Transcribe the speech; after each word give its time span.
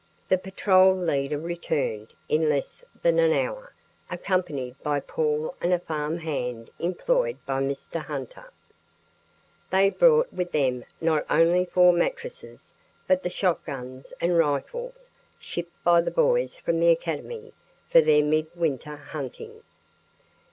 The 0.29 0.37
patrol 0.39 0.95
leader 0.97 1.37
returned, 1.37 2.15
in 2.27 2.49
less 2.49 2.83
than 3.03 3.19
an 3.19 3.33
hour, 3.33 3.75
accompanied 4.09 4.81
by 4.81 4.99
Paul 4.99 5.53
and 5.61 5.71
a 5.71 5.77
farm 5.77 6.17
hand 6.17 6.71
employed 6.79 7.37
by 7.45 7.61
Mr. 7.61 8.03
Hunter. 8.05 8.51
They 9.69 9.91
brought 9.91 10.33
with 10.33 10.53
them 10.53 10.85
not 10.99 11.23
only 11.29 11.65
four 11.65 11.93
mattresses, 11.93 12.73
but 13.07 13.21
the 13.21 13.29
shotguns 13.29 14.11
and 14.19 14.39
rifles 14.39 15.11
shipped 15.37 15.83
by 15.83 16.01
the 16.01 16.09
boys 16.09 16.55
from 16.57 16.79
the 16.79 16.89
academy 16.89 17.53
for 17.87 18.01
their 18.01 18.23
mid 18.23 18.47
winter 18.55 18.95
hunting. 18.95 19.61